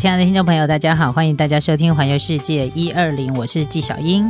[0.00, 4.26] 亲爱的听众朋友，大家好，欢迎大家收听《环游世界一二零》，我是纪晓英。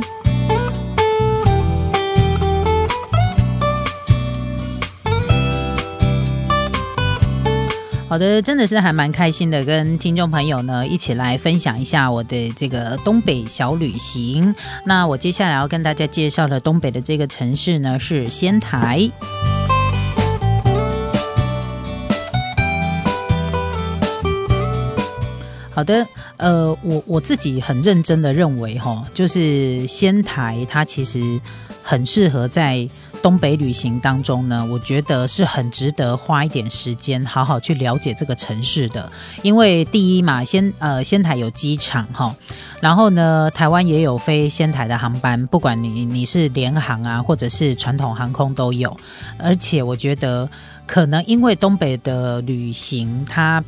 [8.09, 14.53] 好的，真的是还蛮开心的，跟听众朋友呢一起来分享一下我的这个东北小旅行。
[14.85, 19.09] 那我接下来要跟大家介绍的东北的这个城市呢是仙台。
[25.73, 26.05] 好的，
[26.37, 31.39] 呃，我我自己很认真的认为，哈，就是仙台它其实
[31.81, 32.87] 很适合在。
[33.21, 39.11] 东北旅行当中呢，我觉得是很值得花一点时间，好好去了解这个城市的。
[39.43, 42.35] 因为第一嘛，仙呃仙台有机场哈，
[42.79, 48.97] 然后呢，台湾也有飞仙台的航班，不管你你是联航啊，或者是传统航空都有。
[49.37, 50.49] 而且我觉得，
[50.87, 53.63] 可能因为东北的旅行，它。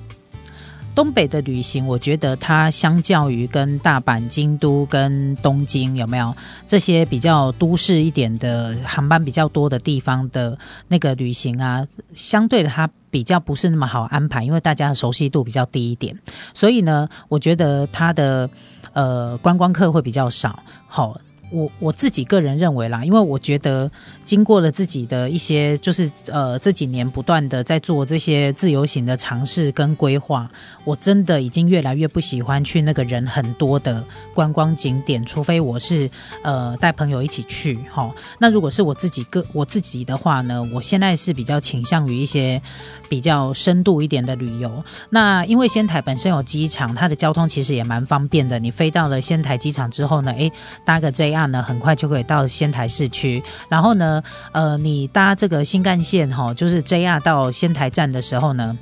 [0.95, 6.33] 东北的旅行，我觉得它相较于跟大阪、京都、跟东京有没有
[6.67, 16.15] 这些比较都市一点的航班比较多的地方的那个旅行啊，相对的它比较不是那么好安排，因为大家的熟悉度比较低一点，
[16.53, 18.49] 所以呢，我觉得它的
[18.93, 20.59] 呃观光客会比较少。
[20.87, 21.19] 好，
[21.53, 23.89] 我我自己个人认为啦，因为我觉得。
[24.25, 30.49] 经过了自己的一些，就是呃这几年不断的在做这些自由行的尝试跟规划，
[30.85, 34.01] 我真的已经越来越不喜欢去那个人很多的
[34.33, 36.09] 观光景点，除非我是
[36.41, 38.09] 呃带朋友一起去哈。
[38.39, 42.61] 那如果是我自己个我自己的话呢，我现在是比较倾向于一些
[43.09, 44.71] 比较深度一点的旅游。
[45.09, 48.57] 那因为仙台本身有机场，它的交通其实也蛮方便的。
[48.57, 50.49] 你飞到了仙台机场之后呢，诶，
[50.85, 54.23] 搭个 JR 呢，很快就可以到仙台市区，然后呢。
[54.51, 58.77] 呃，你搭这个新干线哈，就是 JR 到仙台站的时候呢，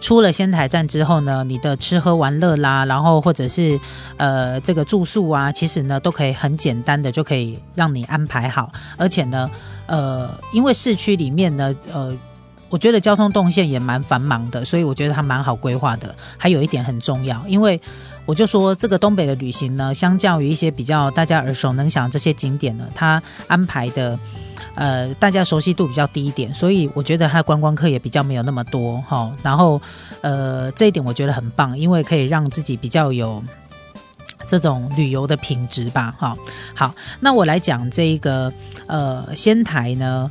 [0.00, 3.78] 出了仙台站之后呢，你的吃喝玩乐啦，然后或者是
[4.16, 9.50] 呃这个住宿啊，其实呢都可以很简单的就可以让你安排好，而且呢，
[9.86, 12.10] 呃，因为市区里面呢，呃，
[12.70, 16.14] 我觉得交通动线也蛮繁忙的，所以我觉得它蛮好规划的。
[16.38, 17.80] 还有一点很重要，因为。
[18.26, 24.18] 我就说，这个东北的旅行呢，相较于一些比较大家耳熟能详这些景点呢，它安排的，
[24.74, 29.32] 呃，大家熟悉度比较低一点，所以我觉得它观光客也比较没有那么多哈。
[29.42, 29.80] 然后，
[30.22, 33.42] 呃，这一点我觉得很棒，因为可以让自己比较有
[34.48, 36.12] 这种旅游的品质吧。
[36.18, 36.36] 哈，
[36.74, 38.52] 好，那我来讲这一个
[38.86, 40.30] 呃仙台呢。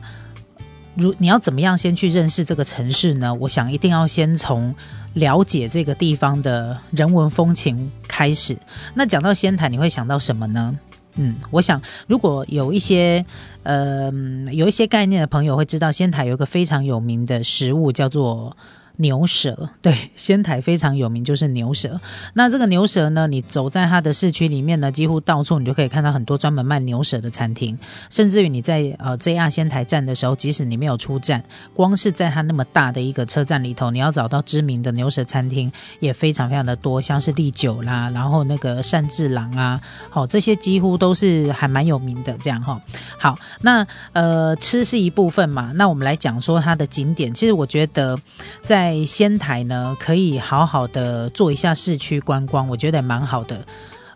[0.97, 3.33] 如你要怎么样先去认识这个城市呢？
[3.33, 4.73] 我想一定要先从
[5.15, 8.55] 了解这个地方的人文风情开始。
[8.93, 10.79] 那讲到仙台，你会想到什么呢？
[11.17, 13.25] 嗯，我想如果有一些
[13.63, 14.09] 呃
[14.51, 18.55] 有一些概念的朋友会知道，仙台有一个非常有名的食物叫做。
[18.97, 21.99] 牛舌对仙台非常有名，就是牛舌。
[22.33, 27.77] 那这个牛舌呢，你走在它的市区里面呢，几乎到处你就可以看到很多专门卖牛舌的餐厅。
[28.09, 42.35] 甚至于你在呃 JR 仙台站的时候，即使你没有出站，光是在它那么大的一个车站里头，你要找到知名的牛舌餐厅也非常非常的多，像是利久啦，然后那个善治郎啊，好这些几乎都是还蛮有名的。
[42.41, 42.79] 这样哈，
[43.17, 47.33] 好，那呃吃是一部分嘛，那我们来讲说它的景点。
[47.33, 48.19] 其实我觉得
[48.61, 53.59] 在在仙台呢，可以好好的做一下市区观光，我觉得蛮好的。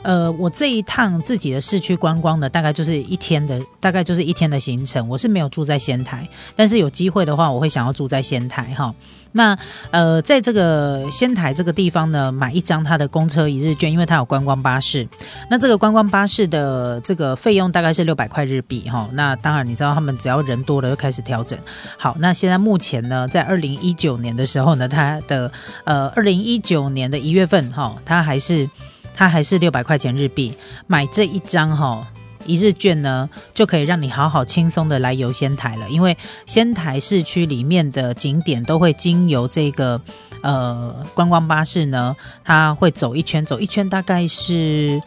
[0.03, 5.09] 呃，我这一趟自己的市区观光呢，大概就是一天的，大概就是一天的行程。
[5.09, 8.93] 我是没有住在仙台，但是有机会的话，我会想要住在仙台哈。
[9.31, 9.57] 那
[9.91, 15.07] 呃，在这个仙台这个地方呢，买一张它的公车一日券，因为它有观光巴士。
[15.49, 19.07] 那这个观光巴士的这个费用大概是六百块日币哈。
[19.13, 21.57] 那当然，你知道他们只要人多了就开始调整。
[21.97, 25.51] 好，那现在目前呢，在二零一九年的时候呢，它的
[25.83, 28.69] 呃二零一九年的一月份哈，它还是
[29.13, 30.53] 它还是六百块钱日币
[30.87, 32.07] 买这一张哈。
[32.49, 35.87] 一日券呢，就可以让你好好轻松的来游仙台了。
[35.89, 40.01] 因为仙台市区里面的景点都会经由这个
[40.41, 45.01] 呃观光巴士呢，它会走一圈，走一圈大概是。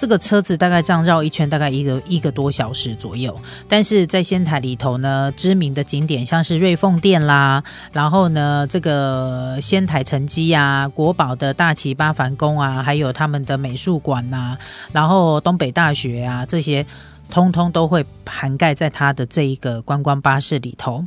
[0.00, 3.36] 这个车子大概这样绕一圈，大概一个一个多小时左右。
[3.68, 7.62] 但是在仙台里头呢，知名的景点像是瑞凤殿啦，
[7.92, 14.56] 然后呢，这个仙台城基啊，国宝的大旗八幡宫啊，还有他们的美术馆呐，
[14.90, 16.86] 然后东北大学啊，这些
[17.28, 21.04] 通通都会涵盖在它的这一个观光巴士里头。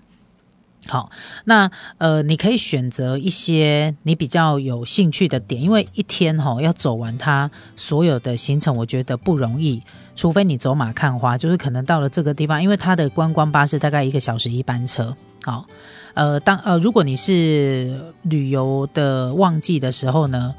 [0.88, 1.10] 好，
[1.46, 9.82] 那呃，你可以选择一些你比较有兴趣的点，因为一天哈要走完它所有的行程，我觉得不容易。
[10.16, 15.16] 除非你走马看花，就是可能到了这个地方，因为它的观光巴士大概一个小时一班车。
[15.44, 15.66] 好，
[16.14, 20.54] 呃，当呃，如果你是旅游的旺季的时候呢？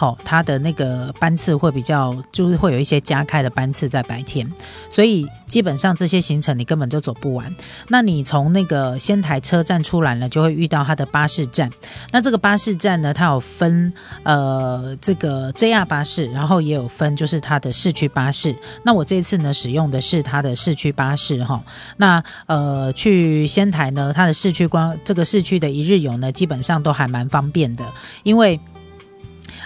[0.00, 4.50] 好，它的那个班次会比较，就是会有一些加开的班次在白天，
[4.88, 7.54] 所以基本上这些行程你根本就走不完。
[7.88, 11.68] 那你从那个仙台车站出来呢，就会遇到它的巴士站。
[12.12, 13.92] 那这个巴士站呢，它有分
[14.22, 18.56] 呃这个 JR 巴士，然后也有分就是它的市区巴士。
[18.82, 21.62] 那我这次呢使用的是它的市区巴士哈。
[21.98, 27.84] 那呃去仙台呢，它的市区光这个市区的一日游呢，基本上都还蛮方便的，
[28.22, 28.58] 因为。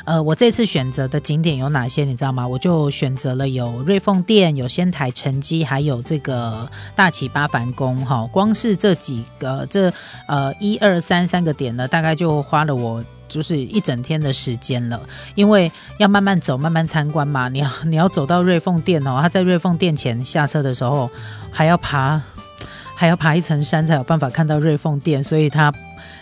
[0.04, 2.04] 呃，我这次选择的景点有哪些？
[2.04, 2.46] 你知道吗？
[2.46, 7.96] 我就选择了有瑞凤殿、有仙台城基，还有这个大崎八幡宫。
[8.04, 9.90] 哈，光是这几个，这
[10.28, 15.00] 呃一二三三个点呢，大概就花了我就是一整天的时间了。
[15.34, 17.48] 因为要慢慢走，慢慢参观嘛。
[17.48, 21.10] 你要你要走到瑞凤殿哦，他在瑞凤殿前下车的时候，
[21.50, 22.20] 还要爬
[22.94, 25.72] 还要爬一层山才有办法看到瑞凤殿，所以他。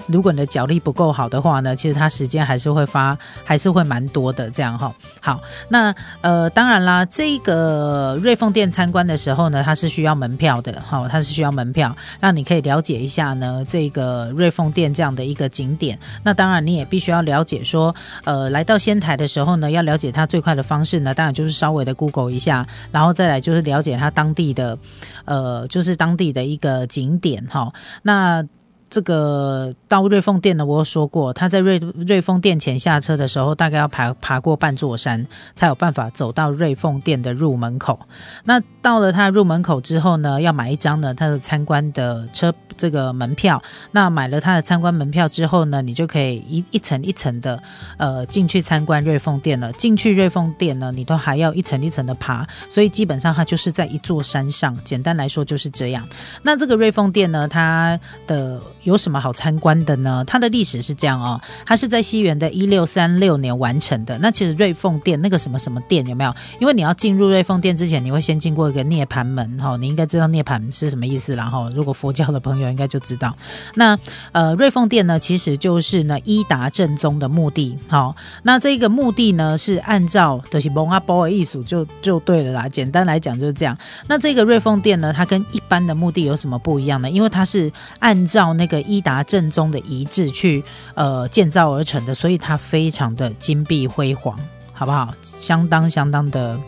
[0.06, 4.92] 如果你的脚力不够好的话呢，其实它时间还是会发，还是会蛮多的这样哈。
[5.20, 15.98] 好，那呃，当然啦，这个瑞凤店参观的时候呢，它是需要门票的，哈，它是需要门票，让你可以了解一下呢这个瑞凤店这样的一个景点。
[16.22, 17.94] 那当然你也必须要了解说，
[18.24, 24.76] 呃，来到仙台的时候呢，要了解它最快的方式呢，当然就是稍微的 Google 一下，然后再来就是了解它当地的，
[25.24, 27.72] 呃，就是当地的一个景点哈。
[28.02, 28.44] 那
[28.92, 37.98] 这个到瑞丰店呢，我有说过，他在瑞瑞丰店前下车的时候，大概要爬爬过半座山，才有办法走到瑞丰店的入门口。
[38.44, 43.62] 那到了他入门口之后呢，要买一张呢他的参观的车这个门票。
[43.92, 47.62] 那买了他的参观门票之后呢，你就可以一一层一层的
[47.96, 49.72] 呃进去参观瑞丰店了。
[49.74, 54.76] 进去瑞丰店呢，你都还要一层一层的爬，所以基本上它就是在一座山上。
[54.84, 56.04] 简单来说就是这样。
[56.42, 60.24] 那这个瑞丰店呢，它的有什么好参观的呢？
[60.26, 64.18] 它的历史是这样哦，它是在西元的一六三六年完成的。
[64.18, 66.34] 那其实瑞凤殿那个什么什么殿有没有？
[66.58, 73.36] 因为你要进入瑞凤殿之前，你会先经过一个涅盘门哈，你应该知道涅盘是什么意思然后如果佛教的朋友应该就知道。
[73.74, 73.98] 那
[74.32, 77.76] 呃瑞凤殿呢，其实就是呢伊达正宗的墓地。
[77.86, 82.68] 好，那这个墓地呢是按照德西蒙阿波的艺术就就对了啦。
[82.68, 83.76] 简单来讲就是这样。
[84.06, 87.10] 那这个瑞凤殿呢，它跟一般的墓地有什么不一样呢？
[87.10, 90.64] 因为它是按照那个伊达正宗的遗址去
[90.94, 94.34] 呃建造而成的，所以它非常的金碧辉煌，
[94.72, 95.12] 好不好？
[95.22, 96.58] 相当相当的。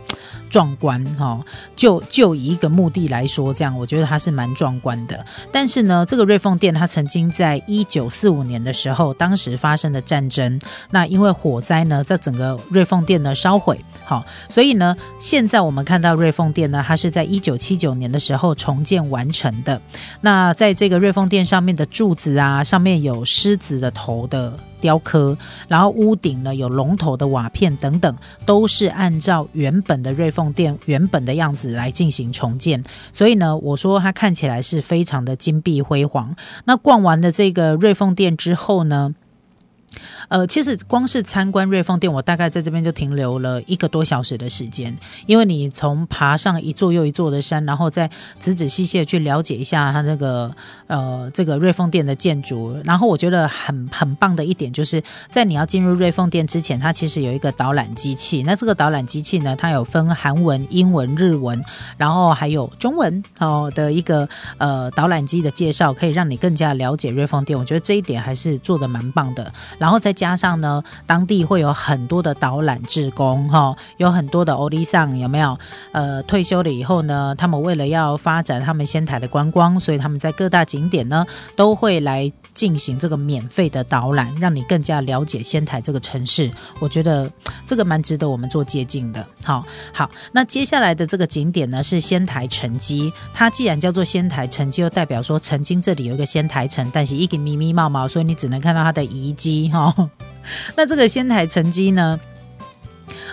[0.55, 5.27] 壮观哈，就就以一个目的来说，这样我觉得它是蛮壮观的。
[5.51, 10.61] 但是呢，这个瑞凤殿它曾经在一九四五年的时候，当时发生的战争，
[10.93, 19.83] 那因为火灾呢，在整个瑞凤殿呢烧毁，好，所以呢，现在我们看到瑞凤殿呢，它是在一九七九年的时候重建完成的。
[20.21, 24.56] 那在这个瑞凤殿上面的柱子啊，上面有狮子的头的。
[24.85, 25.35] 雕刻，
[25.67, 28.15] 然后屋顶呢有龙头的瓦片等等，
[28.45, 32.85] 都是按照原本的瑞凤殿原本的样子来进行重建。
[33.11, 36.37] 所以呢，我说它看起来是非常的金碧辉煌。
[36.67, 39.15] 那逛完了这个瑞凤殿之后呢？
[40.29, 44.96] 呃，其实光是参观瑞丰店，我大概在这边就停留了一个多小时的时间，
[45.27, 50.51] 因为你从爬上一座又一座的山，然后再仔仔细细的去了解一下它那个
[50.87, 61.63] 呃这个瑞丰店的建筑，然后我觉得很很棒的一点，就是在你要进入瑞丰店之前，它其实有一个导览机器，那这个导览机器呢，它有分韩文、英文、日文，
[61.99, 70.14] 然后还有中文哦的一个呃导览机的介绍，可以让你更加了解瑞丰店，我觉得这一点还是做的蛮棒的，然后再。
[70.15, 75.59] 加上呢，当地会有很多的导览志工，哈，有很多的欧丽桑有没有？
[75.93, 86.51] 呃，退休了以后呢，他们为了要发展他们仙台的观光，所以他们在各大景点呢都会来进行这个免费的导览，让你更加了解仙台这个城市。
[86.79, 87.31] 我觉得
[87.67, 89.25] 这个蛮值得我们做接近的。
[89.44, 99.94] 好，好，那接下来的这个景点呢是仙台城基，它既然叫做仙台城基，又代表说曾经这里有一个仙台城，但是一个密密茂茂，所以你只能看到它的遗迹，哈。
[100.77, 102.19] 那这个仙台城基呢？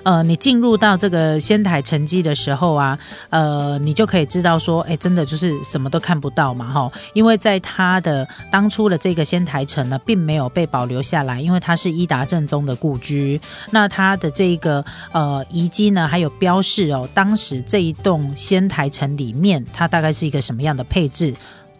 [0.04, 2.98] 呃，你进入到这个仙台城基的时候啊，
[3.30, 13.40] 呃，你就可以知道说，哎，真的就是什么都看不到嘛，哈，因为在它的当初的这个仙台城呢，并没有被保留下来，因为它是伊达正宗的故居。
[13.70, 21.32] 那它的这个呃遗迹呢，还有标示哦，当时这一栋仙台城里面，它大概是一个什么样的配置？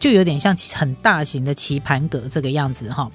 [0.01, 3.10] 就有点像很大型的棋盘格这个样子哈。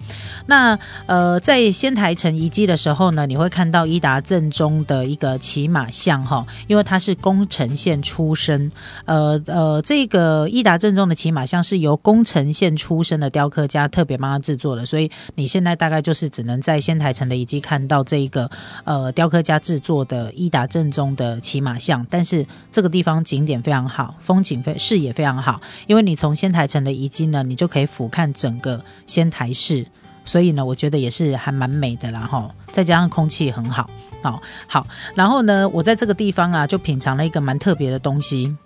[0.47, 8.71] 那呃，在仙台城遗迹的时候呢，你会看到伊达正宗的一个骑马像哈，因为他是宫城县出身，
[9.05, 18.49] 呃呃，这个伊达正宗的骑马像是由宫城县出身的雕刻家特别帮他制作的，所以你现在大概就是只能在仙台城的遗迹看到这一个
[18.85, 29.87] 呃雕刻家制作的伊达正宗的骑马像，但是这个地方景点非常好，风景非视野非常好，因为你从仙台城的遗迹呢，你就可以俯瞰整个仙台市。
[30.25, 33.89] 所以呢，我觉得也是还蛮美的啦哈，再加上空气很好，
[34.23, 34.87] 好好。
[35.15, 38.57] 然后呢，我在这个地方啊，就品尝了一个蛮特别的东西，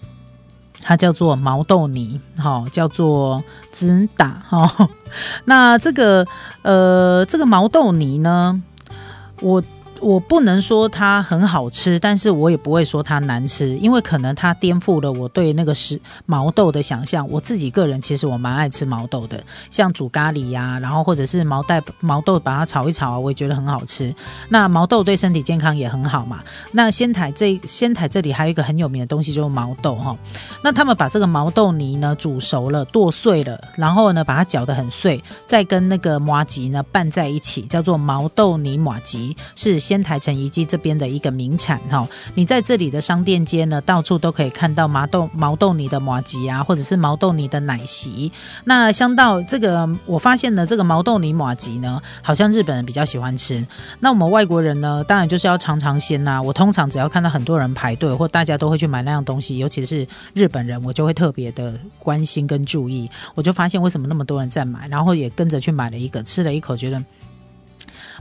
[0.81, 4.89] 它叫做毛豆泥，哈，叫做滋打哈。
[5.45, 6.27] 那这个
[6.63, 8.63] 呃，这个毛豆泥呢，
[9.41, 9.63] 我。
[10.01, 17.29] 我不能说它很好吃，但是我也不会说它难吃，因为可能它颠覆了我对那个是毛豆的想象。
[17.29, 19.39] 我自己个人其实我蛮爱吃毛豆的，
[19.71, 24.15] 像煮咖喱呀，然后或者是毛带毛豆把它炒一炒啊，我也觉得很好吃。
[24.49, 26.41] 那毛豆对身体健康也很好嘛。
[26.73, 30.17] 那仙台这仙台这里还有一个很有名的东西就是毛豆哈。
[30.63, 39.79] 那他们把这个毛豆泥呢煮熟了剁碎了，然后呢把它搅得很碎，再跟那个麻吉呢拌在一起，叫做毛豆泥麻吉是。
[39.91, 48.31] 仙台城遗迹这边的一个名产哈，你在这里的商店街呢，到处都可以看到毛豆毛豆泥的麻吉啊，或者是毛豆泥的奶昔。
[48.63, 53.67] 那香到这个，我发现呢，这个毛豆泥麻吉呢，好像日本人比较喜欢吃。
[53.99, 56.41] 那我们外国人呢，当然就是要尝尝鲜呐。
[56.41, 63.11] 我通常只要看到很多人排队，或大家都会去买那样东西，尤其是日本人，我就会特别的关心跟注意。
[63.35, 67.03] 我就发现为什么那么多人在买，然后也跟着去买了一个，吃了一口，觉得。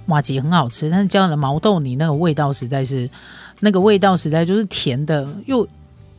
[0.06, 3.10] 马吉很好吃，但是加了毛豆泥，那个味道实在是，
[3.60, 5.68] 那个味道实在就是甜的又。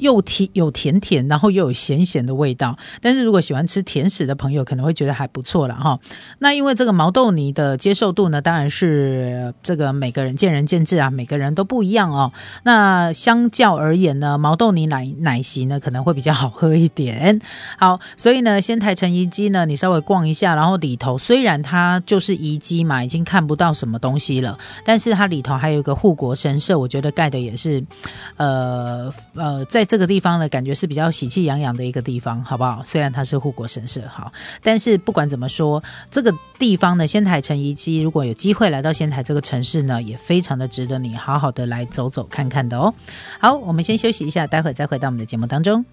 [0.01, 2.77] 又甜有甜甜，然后又有咸咸的味道。
[3.01, 6.01] 但是如果喜欢吃甜食的朋友，可能会觉得还不错了哈。
[6.39, 12.33] 那因为这个毛豆泥的接受度呢，当然是这个每个人见仁见智啊，每个人都不一样哦。
[12.63, 17.39] 那相较而言呢，毛豆泥奶奶昔呢可能会比较好喝一点。
[17.79, 27.85] 好，所以呢，仙台城遗迹呢，你稍微逛一下，然后里头虽然它就是遗迹嘛，已经看不到什么东西了，但是它里头还有一个护国神社，我觉得盖的也是，
[28.39, 29.87] 呃呃，在。
[29.91, 32.81] 这个地方呢，感觉是比较喜气洋洋的一个地方，好不好？
[32.85, 34.33] 虽然它是护国神社，好，
[34.63, 42.95] 但是不管怎么说，这个地方呢，仙台城遗迹，如果有机会来到仙台这个城市呢，也非常的值得你好好的来走走看看的哦。
[43.41, 45.85] 好，我们先休息一下，待会再回到我们的节目当中。